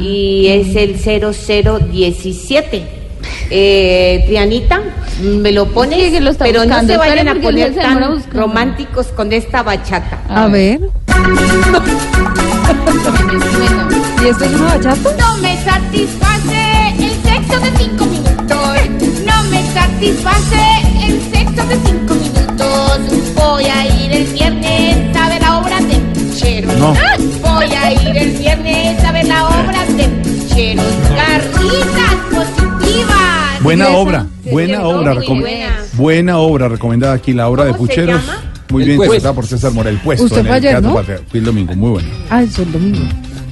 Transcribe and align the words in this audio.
y 0.00 0.46
es 0.48 0.74
el 0.76 0.96
0017. 0.98 2.82
Eh, 3.54 4.24
Trianita, 4.26 4.80
me 5.22 5.52
lo 5.52 5.66
pones, 5.68 5.98
Sí, 6.06 6.10
que 6.12 6.20
lo 6.20 6.32
pero 6.34 6.60
buscando. 6.62 6.82
no 6.82 6.88
se 6.88 6.96
vayan 6.96 7.28
a 7.28 7.34
poner 7.40 7.74
tan 7.74 7.98
buscando. 8.14 8.40
románticos 8.40 9.06
con 9.08 9.32
esta 9.32 9.62
bachata. 9.62 10.20
A 10.28 10.48
ver. 10.48 10.80
¿Y 14.24 14.28
esto 14.28 14.44
es 14.44 14.52
una 14.54 14.64
bachata? 14.74 15.10
No 15.18 15.36
me 15.38 15.56
satisface 15.62 16.94
el 16.98 17.10
sexo 17.22 17.60
de 17.60 17.70
cinco 17.78 18.06
minutos. 18.06 18.78
No 19.26 19.42
me 19.50 19.62
satisface 19.72 20.62
el 21.06 21.20
sexo 21.32 21.66
de 21.68 21.76
cinco 21.84 22.11
Garritas 31.14 32.14
positivas. 32.30 33.62
Buena 33.62 33.88
obra, 33.90 34.26
buena 34.50 34.82
obra, 34.84 35.14
recom- 35.14 35.40
buena. 35.40 35.76
buena 35.94 36.38
obra 36.38 36.68
recomendada 36.68 37.14
aquí, 37.14 37.32
la 37.32 37.48
obra 37.48 37.64
de 37.64 37.72
¿Cómo 37.72 37.86
se 37.86 37.88
Pucheros. 37.94 38.20
llama? 38.26 38.38
Muy 38.70 38.84
bien, 38.84 38.96
interpretada 38.96 39.34
por 39.34 39.46
César 39.46 39.72
Morel. 39.72 39.98
Puesto 40.02 40.24
Usted 40.24 40.38
en 40.38 40.46
fue 40.46 40.56
el 40.56 40.56
ayer, 40.64 40.70
Teatro 40.72 40.88
¿no? 40.90 40.94
Patria. 40.96 41.20
Fui 41.30 41.38
el 41.40 41.44
domingo, 41.46 41.74
muy 41.74 41.90
bueno. 41.90 42.08
Ah, 42.30 42.42
es 42.42 42.58
el 42.58 42.72
domingo. 42.72 43.00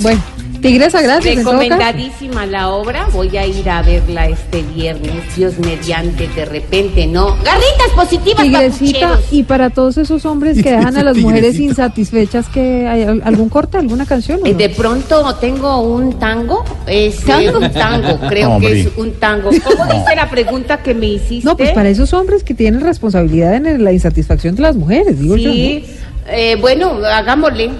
Bueno, 0.00 0.20
tigresa, 0.60 1.00
gracias. 1.02 1.36
Recomendadísima 1.36 2.46
la 2.46 2.68
obra. 2.70 3.06
Voy 3.12 3.36
a 3.36 3.46
ir 3.46 3.68
a 3.68 3.82
verla 3.82 4.26
este 4.28 4.62
viernes. 4.62 5.36
Dios 5.36 5.58
mediante, 5.58 6.28
de 6.28 6.44
repente, 6.44 7.06
¿no? 7.06 7.36
Garritas 7.44 7.90
positivas, 7.94 8.42
Tigresita, 8.42 9.00
papucheros. 9.08 9.32
y 9.32 9.42
para 9.44 9.70
todos 9.70 9.96
esos 9.98 10.24
hombres 10.26 10.62
que 10.62 10.70
dejan 10.70 10.96
a 10.96 11.02
las 11.04 11.16
mujeres 11.18 11.58
insatisfechas, 11.58 12.48
que 12.48 12.86
¿hay 12.86 13.02
al- 13.02 13.22
algún 13.24 13.48
corte, 13.48 13.78
alguna 13.78 14.06
canción? 14.06 14.40
o 14.42 14.46
Eh, 14.46 14.52
no? 14.52 14.58
De 14.58 14.68
pronto 14.70 15.34
tengo 15.36 15.80
un 15.80 16.18
tango, 16.18 16.64
es 16.86 17.20
eh, 17.28 17.50
un 17.54 17.70
tango, 17.72 18.18
creo 18.28 18.50
Hombre. 18.54 18.72
que 18.72 18.80
es 18.82 18.88
un 18.96 19.12
tango. 19.12 19.50
¿Cómo 19.64 19.84
dice 19.86 20.16
la 20.16 20.28
pregunta 20.30 20.82
que 20.82 20.94
me 20.94 21.06
hiciste? 21.06 21.44
No, 21.48 21.56
pues 21.56 21.70
para 21.70 21.88
esos 21.88 22.12
hombres 22.12 22.42
que 22.44 22.54
tienen 22.54 22.80
responsabilidad 22.80 23.54
en 23.54 23.84
la 23.84 23.92
insatisfacción 23.92 24.54
de 24.56 24.62
las 24.62 24.76
mujeres, 24.76 25.18
digo 25.20 25.36
yo. 25.36 25.50
Sí, 25.52 25.84
eh, 26.30 26.56
bueno, 26.60 26.92
hagámosle. 27.04 27.70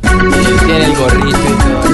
Tiene 0.00 0.84
el 0.84 0.96
gorrito 0.96 1.28
y 1.28 1.82
todo. 1.82 1.87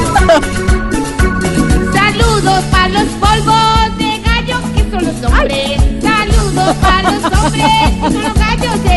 Saludos 1.93 2.65
para 2.73 2.89
los 2.89 3.05
polvos 3.21 3.99
de 3.99 4.19
gallo 4.19 4.59
que 4.75 4.83
son 4.91 5.05
los 5.05 5.15
hombres. 5.31 5.81
Saludos 6.03 6.77
para 6.81 7.11
los 7.13 7.25
hombres 7.25 7.63
que 7.63 8.11
son 8.11 8.23
los 8.23 8.35
gallos 8.35 8.83
de 8.83 8.97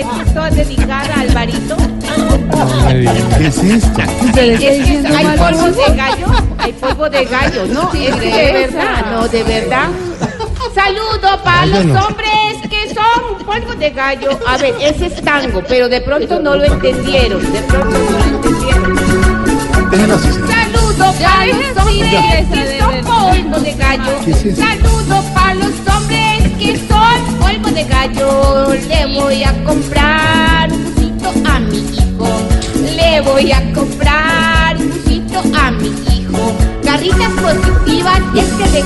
Esto 0.00 0.20
es 0.22 0.34
toda 0.34 0.50
dedicada 0.50 1.14
a 1.14 1.20
Alvarito. 1.20 1.76
¿Qué 3.38 3.46
es 3.46 3.58
esto? 3.58 4.00
¿no? 4.00 4.34
¿Se 4.34 4.42
le 4.42 4.54
está 4.54 4.66
Es 4.66 4.84
que 4.84 5.06
hay 5.06 5.24
mal 5.24 5.38
polvo 5.38 5.62
polvo? 5.62 5.76
de 5.76 5.96
gallo, 5.96 6.26
hay 6.58 6.72
polvo 6.72 7.10
de 7.10 7.24
gallo, 7.26 7.66
no, 7.66 7.92
es 7.92 8.20
de 8.20 8.52
verdad, 8.52 9.06
no, 9.12 9.28
de 9.28 9.42
verdad. 9.44 9.88
Saludo 10.74 11.42
para 11.44 11.66
los 11.66 12.04
hombres 12.04 12.68
que 12.68 12.92
son 12.92 13.44
polvo 13.46 13.74
de 13.74 13.90
gallo. 13.90 14.30
A 14.46 14.56
ver, 14.58 14.74
ese 14.80 15.06
es 15.06 15.22
tango, 15.22 15.62
pero 15.68 15.88
de 15.88 16.00
pronto 16.00 16.40
no 16.40 16.56
lo 16.56 16.64
entendieron, 16.64 17.40
de 17.52 17.62
pronto 17.62 17.98
no 18.10 18.19
que 22.10 22.78
son 22.78 23.04
polvo 23.04 23.60
de 23.60 23.72
gallo. 23.74 24.12
¿Qué 24.24 24.30
es 24.32 24.44
eso? 24.44 24.62
Saludo 24.62 25.22
para 25.34 25.54
los 25.54 25.74
hombres 25.92 26.50
que 26.58 26.76
son 26.88 27.38
polvo 27.38 27.70
de 27.70 27.84
gallo. 27.84 28.74
Le 28.88 29.20
voy 29.20 29.44
a 29.44 29.64
comprar 29.64 30.72
un 30.72 30.84
busito 30.84 31.32
a 31.48 31.60
mi 31.60 31.78
hijo. 31.78 32.28
Le 32.96 33.20
voy 33.20 33.52
a 33.52 33.72
comprar 33.72 34.49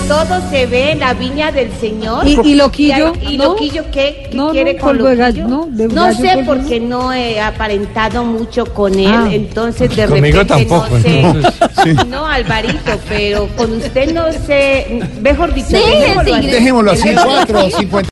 todo 0.08 0.40
se 0.50 0.66
ve 0.66 0.92
en 0.92 1.00
la 1.00 1.14
viña 1.14 1.50
del 1.52 1.70
Señor. 1.80 2.26
¿Y- 2.26 2.38
y 2.44 2.54
loquillo? 2.54 3.12
¿Y 3.20 3.36
¿No? 3.38 3.44
loquillo 3.44 3.84
qué? 3.90 4.28
¿Qué 4.30 4.36
No, 4.36 4.46
no, 4.46 4.52
quiere 4.52 4.76
con 4.76 4.98
loquillo? 4.98 5.16
gallo, 5.18 5.48
no, 5.48 5.66
de 5.70 5.88
No 5.88 6.04
gallo, 6.06 6.18
sé 6.18 6.42
porque 6.44 6.80
no 6.80 7.12
he 7.12 7.40
aparentado 7.40 8.24
mucho 8.24 8.66
con 8.66 8.98
él, 8.98 9.06
Ah. 9.12 9.28
entonces 9.30 9.94
de 9.94 10.06
Conmigo 10.06 10.40
repente 10.40 10.66
tampoco, 10.66 10.88
no 10.94 11.00
sé. 11.00 11.94
No, 12.08 12.26
Alvarito, 12.26 12.92
pero 13.08 13.48
con 13.56 13.72
usted 13.72 14.12
no 14.12 14.30
sé, 14.32 15.00
mejor 15.20 15.52
dicho, 15.54 15.68
Sí, 15.68 15.74
dejémoslo 15.76 16.24
sí, 16.32 16.38
así. 16.38 16.46
Dejémoslo 16.50 16.90
así, 16.92 17.08
4 17.24 17.70
50. 17.70 18.10